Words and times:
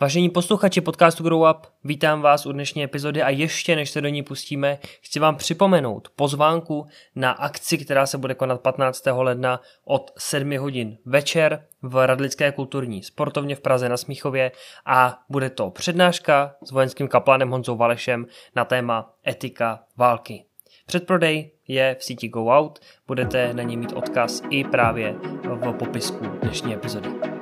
Vážení 0.00 0.30
posluchači 0.30 0.80
podcastu 0.80 1.24
Grow 1.24 1.50
Up, 1.50 1.66
vítám 1.84 2.20
vás 2.20 2.46
u 2.46 2.52
dnešní 2.52 2.84
epizody 2.84 3.22
a 3.22 3.28
ještě 3.28 3.76
než 3.76 3.90
se 3.90 4.00
do 4.00 4.08
ní 4.08 4.22
pustíme, 4.22 4.78
chci 5.00 5.20
vám 5.20 5.36
připomenout 5.36 6.08
pozvánku 6.16 6.86
na 7.14 7.30
akci, 7.30 7.78
která 7.78 8.06
se 8.06 8.18
bude 8.18 8.34
konat 8.34 8.60
15. 8.60 9.02
ledna 9.12 9.60
od 9.84 10.10
7 10.18 10.58
hodin 10.58 10.98
večer 11.04 11.66
v 11.82 12.06
Radlické 12.06 12.52
kulturní 12.52 13.02
sportovně 13.02 13.56
v 13.56 13.60
Praze 13.60 13.88
na 13.88 13.96
Smíchově 13.96 14.52
a 14.86 15.18
bude 15.28 15.50
to 15.50 15.70
přednáška 15.70 16.54
s 16.64 16.70
vojenským 16.70 17.08
kaplanem 17.08 17.50
Honzou 17.50 17.76
Valešem 17.76 18.26
na 18.56 18.64
téma 18.64 19.14
etika 19.26 19.84
války. 19.96 20.44
Předprodej 20.86 21.50
je 21.68 21.96
v 21.98 22.04
síti 22.04 22.28
Go 22.28 22.46
Out, 22.46 22.78
budete 23.06 23.54
na 23.54 23.62
něj 23.62 23.76
mít 23.76 23.92
odkaz 23.92 24.42
i 24.50 24.64
právě 24.64 25.14
v 25.42 25.72
popisku 25.72 26.26
dnešní 26.42 26.74
epizody. 26.74 27.33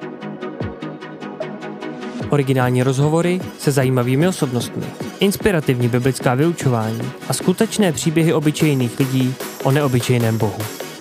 Originální 2.33 2.83
rozhovory 2.83 3.41
se 3.59 3.73
zajímavými 3.73 4.29
osobnostmi, 4.29 4.87
inspirativní 5.21 5.89
biblická 5.89 6.35
vyučování 6.35 7.01
a 7.29 7.33
skutečné 7.33 7.93
příběhy 7.93 8.33
obyčejných 8.33 8.99
lidí 8.99 9.35
o 9.65 9.71
neobyčejném 9.71 10.39
Bohu. 10.39 10.59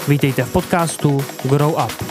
Vítejte 0.08 0.44
v 0.44 0.52
podcastu 0.52 1.24
Grow 1.44 1.72
Up. 1.72 2.11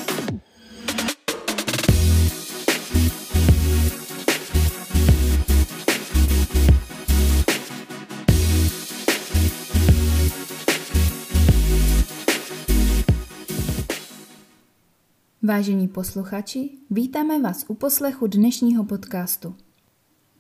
Vážení 15.43 15.89
posluchači, 15.89 16.71
vítáme 16.91 17.43
vás 17.43 17.65
u 17.69 17.75
poslechu 17.75 18.27
dnešního 18.27 18.85
podcastu. 18.85 19.55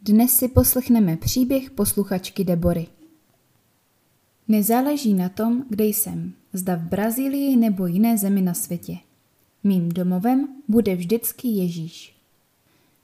Dnes 0.03 0.37
si 0.37 0.49
poslechneme 0.49 1.17
příběh 1.17 1.71
posluchačky 1.71 2.45
Debory. 2.45 2.87
Nezáleží 4.48 5.15
na 5.15 5.29
tom, 5.29 5.65
kde 5.69 5.84
jsem, 5.84 6.33
zda 6.53 6.77
v 6.77 6.81
Brazílii 6.81 7.57
nebo 7.57 7.87
jiné 7.87 8.19
zemi 8.19 8.42
na 8.42 8.55
světě. 8.55 8.97
Mým 9.65 9.89
domovem 9.89 10.48
bude 10.69 10.97
vždycky 10.97 11.48
Ježíš. 11.48 12.17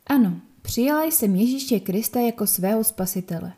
Ano, 0.06 0.40
přijala 0.62 1.04
jsem 1.04 1.36
Ježíše 1.36 1.80
Krista 1.80 2.20
jako 2.20 2.46
svého 2.46 2.84
spasitele. 2.84 3.52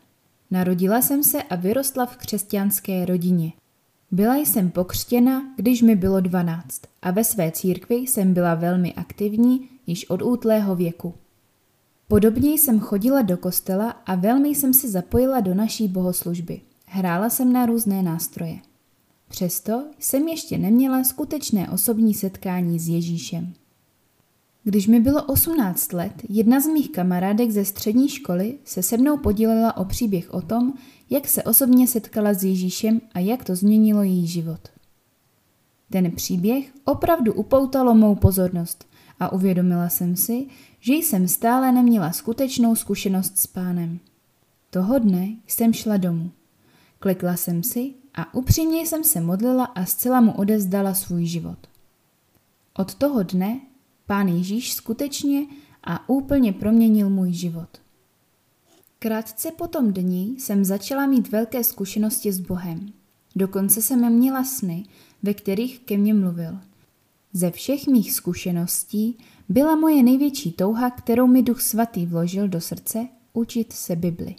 Narodila 0.51 1.01
jsem 1.01 1.23
se 1.23 1.43
a 1.43 1.55
vyrostla 1.55 2.05
v 2.05 2.17
křesťanské 2.17 3.05
rodině. 3.05 3.51
Byla 4.11 4.35
jsem 4.35 4.71
pokřtěna, 4.71 5.43
když 5.55 5.81
mi 5.81 5.95
bylo 5.95 6.19
12 6.19 6.81
a 7.01 7.11
ve 7.11 7.23
své 7.23 7.51
církvi 7.51 7.95
jsem 7.95 8.33
byla 8.33 8.55
velmi 8.55 8.93
aktivní 8.93 9.69
již 9.87 10.09
od 10.09 10.21
útlého 10.21 10.75
věku. 10.75 11.13
Podobně 12.07 12.51
jsem 12.51 12.79
chodila 12.79 13.21
do 13.21 13.37
kostela 13.37 13.89
a 13.89 14.15
velmi 14.15 14.49
jsem 14.49 14.73
se 14.73 14.89
zapojila 14.89 15.39
do 15.39 15.53
naší 15.53 15.87
bohoslužby. 15.87 16.61
Hrála 16.85 17.29
jsem 17.29 17.53
na 17.53 17.65
různé 17.65 18.03
nástroje. 18.03 18.59
Přesto 19.27 19.83
jsem 19.99 20.27
ještě 20.27 20.57
neměla 20.57 21.03
skutečné 21.03 21.69
osobní 21.69 22.13
setkání 22.13 22.79
s 22.79 22.89
Ježíšem. 22.89 23.53
Když 24.69 24.87
mi 24.87 24.99
bylo 24.99 25.23
18 25.23 25.93
let, 25.93 26.13
jedna 26.29 26.59
z 26.59 26.67
mých 26.67 26.91
kamarádek 26.91 27.51
ze 27.51 27.65
střední 27.65 28.09
školy 28.09 28.57
se 28.65 28.83
se 28.83 28.97
mnou 28.97 29.17
podílela 29.17 29.77
o 29.77 29.85
příběh 29.85 30.33
o 30.33 30.41
tom, 30.41 30.73
jak 31.09 31.27
se 31.27 31.43
osobně 31.43 31.87
setkala 31.87 32.33
s 32.33 32.43
Ježíšem 32.43 33.01
a 33.13 33.19
jak 33.19 33.43
to 33.43 33.55
změnilo 33.55 34.03
její 34.03 34.27
život. 34.27 34.59
Ten 35.89 36.11
příběh 36.11 36.73
opravdu 36.85 37.33
upoutalo 37.33 37.95
mou 37.95 38.15
pozornost 38.15 38.87
a 39.19 39.31
uvědomila 39.31 39.89
jsem 39.89 40.15
si, 40.15 40.47
že 40.79 40.93
jsem 40.93 41.27
stále 41.27 41.71
neměla 41.71 42.11
skutečnou 42.11 42.75
zkušenost 42.75 43.37
s 43.37 43.47
pánem. 43.47 43.99
Toho 44.69 44.99
dne 44.99 45.35
jsem 45.47 45.73
šla 45.73 45.97
domů. 45.97 46.31
Klikla 46.99 47.35
jsem 47.35 47.63
si 47.63 47.93
a 48.13 48.33
upřímně 48.33 48.81
jsem 48.81 49.03
se 49.03 49.21
modlila 49.21 49.65
a 49.65 49.85
zcela 49.85 50.21
mu 50.21 50.31
odezdala 50.31 50.93
svůj 50.93 51.25
život. 51.25 51.57
Od 52.73 52.95
toho 52.95 53.23
dne 53.23 53.59
pán 54.09 54.27
Ježíš 54.27 54.73
skutečně 54.73 55.45
a 55.83 56.09
úplně 56.09 56.53
proměnil 56.53 57.09
můj 57.09 57.33
život. 57.33 57.69
Krátce 58.99 59.51
po 59.51 59.67
tom 59.67 59.93
dni 59.93 60.35
jsem 60.37 60.65
začala 60.65 61.05
mít 61.05 61.31
velké 61.31 61.63
zkušenosti 61.63 62.31
s 62.31 62.39
Bohem. 62.39 62.93
Dokonce 63.35 63.81
jsem 63.81 64.13
měla 64.13 64.43
sny, 64.43 64.85
ve 65.23 65.33
kterých 65.33 65.79
ke 65.79 65.97
mně 65.97 66.13
mluvil. 66.13 66.57
Ze 67.33 67.51
všech 67.51 67.87
mých 67.87 68.13
zkušeností 68.13 69.17
byla 69.49 69.75
moje 69.75 70.03
největší 70.03 70.51
touha, 70.51 70.89
kterou 70.89 71.27
mi 71.27 71.43
Duch 71.43 71.61
Svatý 71.61 72.05
vložil 72.05 72.47
do 72.47 72.61
srdce, 72.61 73.07
učit 73.33 73.73
se 73.73 73.95
Bibli. 73.95 74.35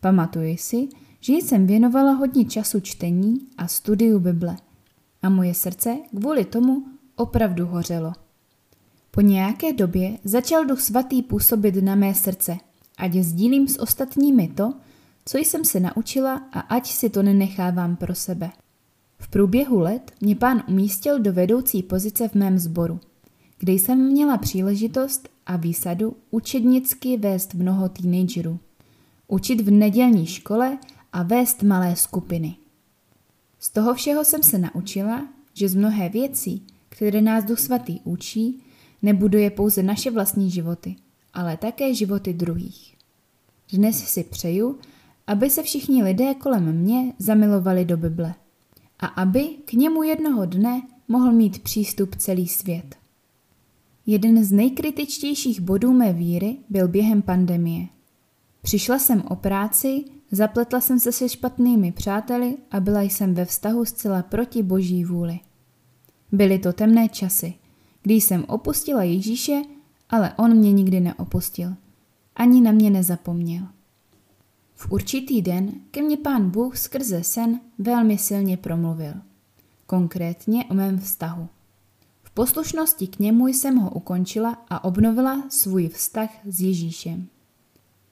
Pamatuji 0.00 0.56
si, 0.58 0.88
že 1.20 1.32
jsem 1.32 1.66
věnovala 1.66 2.12
hodně 2.12 2.44
času 2.44 2.80
čtení 2.80 3.40
a 3.58 3.68
studiu 3.68 4.18
Bible 4.18 4.56
a 5.22 5.28
moje 5.28 5.54
srdce 5.54 5.98
kvůli 6.16 6.44
tomu 6.44 6.84
opravdu 7.16 7.66
hořelo. 7.66 8.12
Po 9.14 9.20
nějaké 9.20 9.72
době 9.72 10.18
začal 10.24 10.64
Duch 10.64 10.80
Svatý 10.80 11.22
působit 11.22 11.74
na 11.74 11.94
mé 11.94 12.14
srdce– 12.14 12.58
ať 13.02 13.14
sdílím 13.14 13.68
s 13.68 13.80
ostatními 13.80 14.48
to, 14.48 14.74
co 15.24 15.38
jsem 15.38 15.64
se 15.64 15.80
naučila 15.80 16.42
a 16.52 16.60
ať 16.60 16.86
si 16.86 17.10
to 17.10 17.22
nenechávám 17.22 17.96
pro 17.96 18.14
sebe. 18.14 18.50
V 19.18 19.28
průběhu 19.28 19.78
let 19.80 20.12
mě 20.20 20.36
pán 20.36 20.62
umístil 20.68 21.18
do 21.20 21.32
vedoucí 21.32 21.82
pozice 21.82 22.28
v 22.28 22.34
mém 22.34 22.58
sboru, 22.58 23.00
kde 23.58 23.72
jsem 23.72 23.98
měla 23.98 24.38
příležitost 24.38 25.28
a 25.46 25.56
výsadu 25.56 26.16
učednicky 26.30 27.16
vést 27.16 27.54
mnoho 27.54 27.88
teenagerů, 27.88 28.58
učit 29.28 29.60
v 29.60 29.70
nedělní 29.70 30.26
škole 30.26 30.78
a 31.12 31.22
vést 31.22 31.62
malé 31.62 31.96
skupiny. 31.96 32.56
Z 33.58 33.70
toho 33.70 33.94
všeho 33.94 34.24
jsem 34.24 34.42
se 34.42 34.58
naučila, 34.58 35.28
že 35.54 35.68
z 35.68 35.74
mnohé 35.74 36.08
věcí, 36.08 36.66
které 36.88 37.20
nás 37.20 37.44
Duch 37.44 37.58
Svatý 37.58 38.00
učí, 38.04 38.62
nebuduje 39.02 39.50
pouze 39.50 39.82
naše 39.82 40.10
vlastní 40.10 40.50
životy, 40.50 40.96
ale 41.34 41.56
také 41.56 41.94
životy 41.94 42.32
druhých. 42.32 42.96
Dnes 43.72 44.04
si 44.04 44.24
přeju, 44.24 44.78
aby 45.26 45.50
se 45.50 45.62
všichni 45.62 46.02
lidé 46.02 46.34
kolem 46.34 46.72
mě 46.72 47.12
zamilovali 47.18 47.84
do 47.84 47.96
Bible 47.96 48.34
a 48.98 49.06
aby 49.06 49.48
k 49.64 49.72
němu 49.72 50.02
jednoho 50.02 50.46
dne 50.46 50.82
mohl 51.08 51.32
mít 51.32 51.62
přístup 51.62 52.16
celý 52.16 52.48
svět. 52.48 52.96
Jeden 54.06 54.44
z 54.44 54.52
nejkritičtějších 54.52 55.60
bodů 55.60 55.92
mé 55.92 56.12
víry 56.12 56.56
byl 56.68 56.88
během 56.88 57.22
pandemie. 57.22 57.86
Přišla 58.62 58.98
jsem 58.98 59.22
o 59.28 59.36
práci, 59.36 60.04
zapletla 60.30 60.80
jsem 60.80 61.00
se 61.00 61.12
se 61.12 61.28
špatnými 61.28 61.92
přáteli 61.92 62.56
a 62.70 62.80
byla 62.80 63.02
jsem 63.02 63.34
ve 63.34 63.44
vztahu 63.44 63.84
zcela 63.84 64.22
proti 64.22 64.62
boží 64.62 65.04
vůli. 65.04 65.40
Byly 66.32 66.58
to 66.58 66.72
temné 66.72 67.08
časy, 67.08 67.54
kdy 68.02 68.14
jsem 68.14 68.44
opustila 68.48 69.02
Ježíše 69.02 69.62
ale 70.12 70.34
on 70.36 70.54
mě 70.54 70.72
nikdy 70.72 71.00
neopustil. 71.00 71.74
Ani 72.36 72.60
na 72.60 72.72
mě 72.72 72.90
nezapomněl. 72.90 73.66
V 74.74 74.92
určitý 74.92 75.42
den 75.42 75.72
ke 75.90 76.02
mně 76.02 76.16
pán 76.16 76.50
Bůh 76.50 76.78
skrze 76.78 77.24
sen 77.24 77.60
velmi 77.78 78.18
silně 78.18 78.56
promluvil. 78.56 79.14
Konkrétně 79.86 80.64
o 80.64 80.74
mém 80.74 80.98
vztahu. 80.98 81.48
V 82.22 82.30
poslušnosti 82.30 83.06
k 83.06 83.18
němu 83.18 83.46
jsem 83.46 83.76
ho 83.76 83.90
ukončila 83.90 84.58
a 84.68 84.84
obnovila 84.84 85.42
svůj 85.48 85.88
vztah 85.88 86.30
s 86.44 86.60
Ježíšem. 86.60 87.26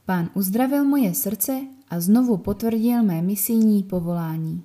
Pán 0.04 0.30
uzdravil 0.34 0.84
moje 0.84 1.14
srdce 1.14 1.60
a 1.88 2.00
znovu 2.00 2.36
potvrdil 2.36 3.02
mé 3.02 3.22
misijní 3.22 3.82
povolání. 3.82 4.62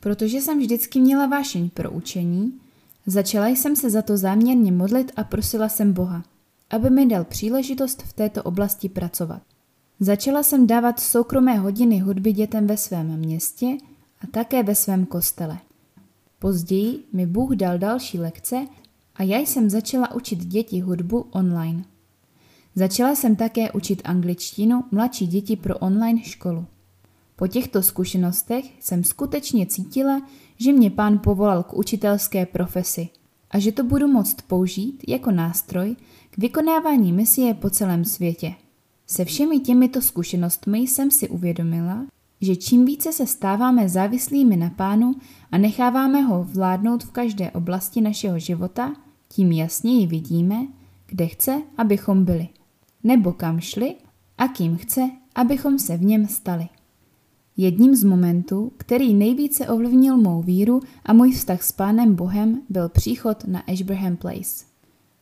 Protože 0.00 0.40
jsem 0.40 0.58
vždycky 0.58 1.00
měla 1.00 1.26
vášeň 1.26 1.70
pro 1.70 1.90
učení, 1.90 2.60
Začala 3.06 3.46
jsem 3.48 3.76
se 3.76 3.90
za 3.90 4.02
to 4.02 4.16
záměrně 4.16 4.72
modlit 4.72 5.12
a 5.16 5.24
prosila 5.24 5.68
jsem 5.68 5.92
Boha, 5.92 6.24
aby 6.70 6.90
mi 6.90 7.06
dal 7.06 7.24
příležitost 7.24 8.02
v 8.02 8.12
této 8.12 8.42
oblasti 8.42 8.88
pracovat. 8.88 9.42
Začala 10.00 10.42
jsem 10.42 10.66
dávat 10.66 11.00
soukromé 11.00 11.58
hodiny 11.58 11.98
hudby 11.98 12.32
dětem 12.32 12.66
ve 12.66 12.76
svém 12.76 13.16
městě 13.16 13.66
a 14.20 14.26
také 14.26 14.62
ve 14.62 14.74
svém 14.74 15.06
kostele. 15.06 15.58
Později 16.38 17.04
mi 17.12 17.26
Bůh 17.26 17.50
dal 17.50 17.78
další 17.78 18.18
lekce 18.18 18.66
a 19.14 19.22
já 19.22 19.38
jsem 19.38 19.70
začala 19.70 20.14
učit 20.14 20.44
děti 20.44 20.80
hudbu 20.80 21.26
online. 21.30 21.84
Začala 22.74 23.14
jsem 23.14 23.36
také 23.36 23.72
učit 23.72 24.02
angličtinu 24.04 24.84
mladší 24.90 25.26
děti 25.26 25.56
pro 25.56 25.78
online 25.78 26.22
školu. 26.22 26.66
Po 27.36 27.46
těchto 27.46 27.82
zkušenostech 27.82 28.64
jsem 28.80 29.04
skutečně 29.04 29.66
cítila, 29.66 30.22
že 30.56 30.72
mě 30.72 30.90
pán 30.90 31.18
povolal 31.18 31.62
k 31.62 31.74
učitelské 31.74 32.46
profesi 32.46 33.08
a 33.50 33.58
že 33.58 33.72
to 33.72 33.84
budu 33.84 34.08
moct 34.08 34.42
použít 34.42 35.04
jako 35.08 35.30
nástroj 35.30 35.96
k 36.30 36.38
vykonávání 36.38 37.12
misie 37.12 37.54
po 37.54 37.70
celém 37.70 38.04
světě. 38.04 38.54
Se 39.06 39.24
všemi 39.24 39.60
těmito 39.60 40.02
zkušenostmi 40.02 40.78
jsem 40.78 41.10
si 41.10 41.28
uvědomila, 41.28 42.06
že 42.40 42.56
čím 42.56 42.84
více 42.84 43.12
se 43.12 43.26
stáváme 43.26 43.88
závislými 43.88 44.56
na 44.56 44.70
pánu 44.70 45.14
a 45.50 45.58
necháváme 45.58 46.20
ho 46.20 46.44
vládnout 46.44 47.04
v 47.04 47.10
každé 47.10 47.50
oblasti 47.50 48.00
našeho 48.00 48.38
života, 48.38 48.96
tím 49.28 49.52
jasněji 49.52 50.06
vidíme, 50.06 50.66
kde 51.06 51.26
chce, 51.26 51.62
abychom 51.76 52.24
byli. 52.24 52.48
nebo 53.04 53.32
kam 53.32 53.60
šli 53.60 53.94
a 54.38 54.48
kým 54.48 54.76
chce, 54.76 55.10
abychom 55.34 55.78
se 55.78 55.96
v 55.96 56.04
něm 56.04 56.26
stali. 56.26 56.68
Jedním 57.56 57.96
z 57.96 58.04
momentů, 58.04 58.72
který 58.76 59.14
nejvíce 59.14 59.68
ovlivnil 59.68 60.16
mou 60.16 60.42
víru 60.42 60.80
a 61.04 61.12
můj 61.12 61.32
vztah 61.32 61.62
s 61.62 61.72
Pánem 61.72 62.14
Bohem, 62.14 62.62
byl 62.68 62.88
příchod 62.88 63.44
na 63.46 63.60
Ashbraham 63.60 64.16
Place. 64.16 64.64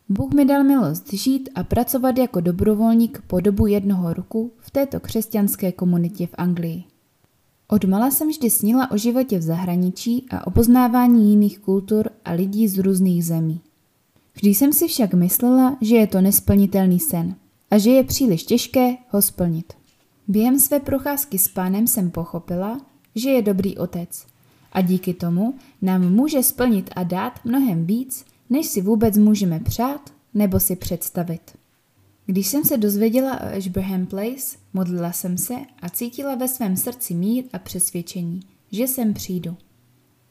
Bůh 0.09 0.33
mi 0.35 0.45
dal 0.45 0.65
milost 0.65 1.13
žít 1.13 1.49
a 1.55 1.65
pracovat 1.65 2.19
jako 2.19 2.41
dobrovolník 2.41 3.23
po 3.27 3.41
dobu 3.41 3.67
jednoho 3.67 4.15
roku 4.15 4.53
v 4.59 4.71
této 4.71 5.01
křesťanské 5.01 5.73
komunitě 5.73 6.27
v 6.27 6.35
Anglii. 6.35 6.85
Odmala 7.69 8.11
jsem 8.11 8.29
vždy 8.29 8.51
snila 8.51 8.91
o 8.91 8.97
životě 8.97 9.39
v 9.39 9.43
zahraničí 9.43 10.27
a 10.31 10.47
o 10.47 10.51
poznávání 10.51 11.31
jiných 11.31 11.59
kultur 11.59 12.11
a 12.25 12.33
lidí 12.33 12.69
z 12.69 12.79
různých 12.79 13.25
zemí. 13.25 13.61
Vždy 14.35 14.51
jsem 14.51 14.73
si 14.73 14.89
však 14.89 15.15
myslela, 15.15 15.77
že 15.81 15.97
je 15.97 16.07
to 16.07 16.21
nesplnitelný 16.21 17.01
sen 17.01 17.35
a 17.71 17.79
že 17.79 17.91
je 17.91 18.05
příliš 18.05 18.45
těžké 18.45 18.97
ho 19.09 19.23
splnit. 19.23 19.73
Během 20.29 20.59
své 20.59 20.81
procházky 20.81 21.39
s 21.39 21.49
pánem 21.49 21.87
jsem 21.87 22.11
pochopila, 22.11 22.81
že 23.15 23.31
je 23.31 23.43
dobrý 23.43 23.79
otec 23.79 24.27
a 24.73 24.81
díky 24.81 25.15
tomu 25.15 25.55
nám 25.83 26.13
může 26.13 26.43
splnit 26.43 26.91
a 26.97 27.03
dát 27.03 27.45
mnohem 27.45 27.87
víc, 27.87 28.25
než 28.51 28.67
si 28.67 28.83
vůbec 28.83 29.19
můžeme 29.19 29.61
přát 29.61 30.13
nebo 30.35 30.61
si 30.61 30.77
představit. 30.77 31.57
Když 32.27 32.47
jsem 32.47 32.65
se 32.65 32.77
dozvěděla 32.77 33.41
o 33.41 33.57
Ashbraham 33.57 34.07
Place, 34.07 34.57
modlila 34.73 35.13
jsem 35.13 35.39
se 35.39 35.55
a 35.83 35.89
cítila 35.89 36.35
ve 36.35 36.49
svém 36.49 36.77
srdci 36.77 37.15
mír 37.15 37.45
a 37.53 37.59
přesvědčení, 37.59 38.41
že 38.73 38.89
sem 38.89 39.15
přijdu. 39.15 39.57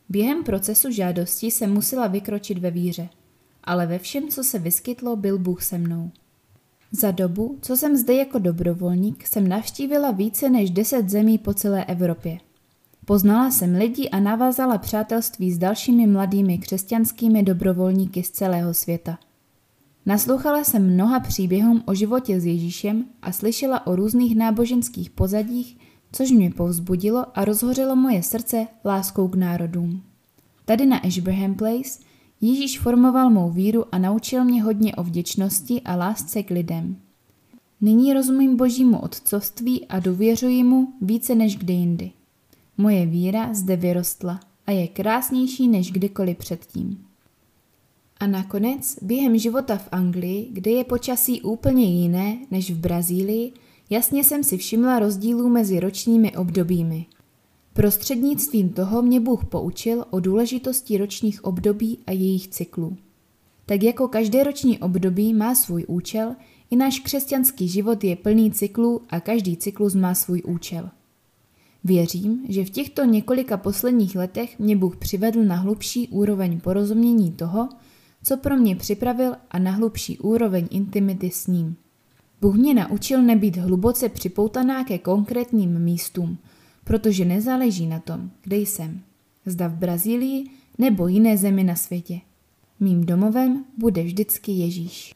Během 0.09 0.43
procesu 0.43 0.91
žádosti 0.91 1.51
jsem 1.51 1.73
musela 1.73 2.07
vykročit 2.07 2.57
ve 2.57 2.71
víře, 2.71 3.09
ale 3.63 3.87
ve 3.87 3.99
všem, 3.99 4.27
co 4.27 4.43
se 4.43 4.59
vyskytlo, 4.59 5.15
byl 5.15 5.37
Bůh 5.37 5.63
se 5.63 5.77
mnou. 5.77 6.11
Za 6.95 7.11
dobu, 7.11 7.57
co 7.61 7.77
jsem 7.77 7.97
zde 7.97 8.13
jako 8.13 8.39
dobrovolník, 8.39 9.27
jsem 9.27 9.47
navštívila 9.47 10.11
více 10.11 10.49
než 10.49 10.71
deset 10.71 11.09
zemí 11.09 11.37
po 11.37 11.53
celé 11.53 11.85
Evropě. 11.85 12.37
Poznala 13.05 13.51
jsem 13.51 13.75
lidi 13.75 14.09
a 14.09 14.19
navázala 14.19 14.77
přátelství 14.77 15.51
s 15.51 15.57
dalšími 15.57 16.07
mladými 16.07 16.57
křesťanskými 16.57 17.43
dobrovolníky 17.43 18.23
z 18.23 18.31
celého 18.31 18.73
světa. 18.73 19.19
Naslouchala 20.05 20.63
jsem 20.63 20.93
mnoha 20.93 21.19
příběhům 21.19 21.83
o 21.85 21.93
životě 21.93 22.39
s 22.39 22.45
Ježíšem 22.45 23.05
a 23.21 23.31
slyšela 23.31 23.87
o 23.87 23.95
různých 23.95 24.35
náboženských 24.35 25.09
pozadích, 25.09 25.77
což 26.11 26.31
mě 26.31 26.51
povzbudilo 26.51 27.25
a 27.35 27.45
rozhořelo 27.45 27.95
moje 27.95 28.23
srdce 28.23 28.67
láskou 28.85 29.27
k 29.27 29.35
národům. 29.35 30.03
Tady 30.65 30.85
na 30.85 30.97
Ashbraham 30.97 31.55
Place 31.55 31.99
Ježíš 32.45 32.79
formoval 32.79 33.29
mou 33.29 33.51
víru 33.51 33.85
a 33.91 33.97
naučil 33.97 34.45
mě 34.45 34.63
hodně 34.63 34.95
o 34.95 35.03
vděčnosti 35.03 35.81
a 35.81 35.95
lásce 35.95 36.43
k 36.43 36.49
lidem. 36.49 36.95
Nyní 37.81 38.13
rozumím 38.13 38.57
božímu 38.57 38.99
otcovství 38.99 39.85
a 39.85 39.99
důvěřuji 39.99 40.63
mu 40.63 40.93
více 41.01 41.35
než 41.35 41.57
kdy 41.57 41.73
jindy. 41.73 42.11
Moje 42.77 43.05
víra 43.05 43.53
zde 43.53 43.75
vyrostla 43.75 44.39
a 44.67 44.71
je 44.71 44.87
krásnější 44.87 45.67
než 45.67 45.91
kdykoliv 45.91 46.37
předtím. 46.37 47.05
A 48.17 48.27
nakonec, 48.27 48.97
během 49.01 49.37
života 49.37 49.77
v 49.77 49.89
Anglii, 49.91 50.49
kde 50.51 50.71
je 50.71 50.83
počasí 50.83 51.41
úplně 51.41 51.85
jiné 51.85 52.37
než 52.51 52.71
v 52.71 52.77
Brazílii, 52.77 53.51
jasně 53.89 54.23
jsem 54.23 54.43
si 54.43 54.57
všimla 54.57 54.99
rozdílů 54.99 55.49
mezi 55.49 55.79
ročními 55.79 56.37
obdobími. 56.37 57.05
Prostřednictvím 57.73 58.69
toho 58.69 59.01
mě 59.01 59.19
Bůh 59.19 59.45
poučil 59.45 60.05
o 60.09 60.19
důležitosti 60.19 60.97
ročních 60.97 61.43
období 61.43 61.99
a 62.07 62.11
jejich 62.11 62.47
cyklů. 62.47 62.97
Tak 63.65 63.83
jako 63.83 64.07
každé 64.07 64.43
roční 64.43 64.79
období 64.79 65.33
má 65.33 65.55
svůj 65.55 65.85
účel, 65.87 66.35
i 66.71 66.75
náš 66.75 66.99
křesťanský 66.99 67.67
život 67.67 68.03
je 68.03 68.15
plný 68.15 68.51
cyklů 68.51 69.01
a 69.09 69.19
každý 69.19 69.57
cyklus 69.57 69.95
má 69.95 70.15
svůj 70.15 70.41
účel. 70.45 70.89
Věřím, 71.83 72.45
že 72.49 72.65
v 72.65 72.69
těchto 72.69 73.05
několika 73.05 73.57
posledních 73.57 74.15
letech 74.15 74.59
mě 74.59 74.75
Bůh 74.75 74.97
přivedl 74.97 75.43
na 75.43 75.55
hlubší 75.55 76.07
úroveň 76.07 76.59
porozumění 76.59 77.31
toho, 77.31 77.69
co 78.23 78.37
pro 78.37 78.57
mě 78.57 78.75
připravil 78.75 79.35
a 79.51 79.59
na 79.59 79.71
hlubší 79.71 80.17
úroveň 80.17 80.67
intimity 80.71 81.29
s 81.29 81.47
ním. 81.47 81.75
Bůh 82.41 82.55
mě 82.55 82.73
naučil 82.73 83.21
nebýt 83.21 83.57
hluboce 83.57 84.09
připoutaná 84.09 84.83
ke 84.83 84.97
konkrétním 84.97 85.79
místům, 85.79 86.37
protože 86.83 87.25
nezáleží 87.25 87.87
na 87.87 87.99
tom, 87.99 88.29
kde 88.43 88.57
jsem. 88.57 89.01
Zda 89.45 89.67
v 89.67 89.73
Brazílii 89.75 90.45
nebo 90.77 91.07
jiné 91.07 91.37
zemi 91.37 91.63
na 91.63 91.75
světě. 91.75 92.19
Mým 92.79 93.05
domovem 93.05 93.65
bude 93.77 94.03
vždycky 94.03 94.51
Ježíš. 94.51 95.15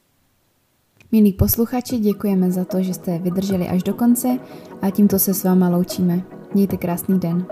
Milí 1.12 1.34
posluchači, 1.34 1.98
děkujeme 1.98 2.52
za 2.52 2.66
to, 2.66 2.82
že 2.82 2.94
jste 2.94 3.20
vydrželi 3.20 3.68
až 3.68 3.84
do 3.84 3.94
konce 3.94 4.40
a 4.82 4.90
tímto 4.90 5.20
se 5.20 5.34
s 5.34 5.44
váma 5.44 5.70
loučíme. 5.70 6.22
Mějte 6.54 6.78
krásný 6.78 7.20
den. 7.20 7.46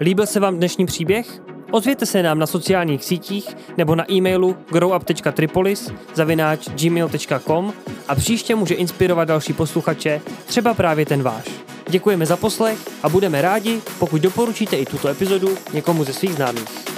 Líbil 0.00 0.26
se 0.26 0.40
vám 0.40 0.56
dnešní 0.56 0.86
příběh? 0.86 1.42
Ozvěte 1.70 2.06
se 2.06 2.22
nám 2.22 2.38
na 2.38 2.46
sociálních 2.46 3.04
sítích 3.04 3.56
nebo 3.76 3.94
na 3.94 4.12
e-mailu 4.12 4.56
growup.tripolis 4.72 5.92
zavináč 6.14 6.68
gmail.com 6.68 7.72
a 8.08 8.14
příště 8.14 8.54
může 8.54 8.74
inspirovat 8.74 9.28
další 9.28 9.52
posluchače, 9.52 10.20
třeba 10.46 10.74
právě 10.74 11.06
ten 11.06 11.22
váš. 11.22 11.63
Děkujeme 11.88 12.26
za 12.26 12.36
poslech 12.36 12.78
a 13.02 13.08
budeme 13.08 13.42
rádi, 13.42 13.82
pokud 13.98 14.22
doporučíte 14.22 14.76
i 14.76 14.86
tuto 14.86 15.08
epizodu 15.08 15.58
někomu 15.72 16.04
ze 16.04 16.12
svých 16.12 16.34
známých. 16.34 16.93